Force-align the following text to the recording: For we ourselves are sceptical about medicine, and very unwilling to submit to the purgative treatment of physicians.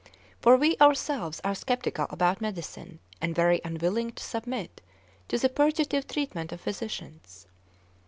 For 0.41 0.55
we 0.57 0.77
ourselves 0.81 1.39
are 1.43 1.53
sceptical 1.53 2.07
about 2.09 2.41
medicine, 2.41 2.97
and 3.21 3.35
very 3.35 3.61
unwilling 3.63 4.13
to 4.13 4.23
submit 4.23 4.81
to 5.27 5.37
the 5.37 5.47
purgative 5.47 6.07
treatment 6.07 6.51
of 6.51 6.59
physicians. 6.59 7.45